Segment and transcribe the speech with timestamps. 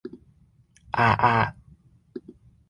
[0.89, 1.55] 啊啊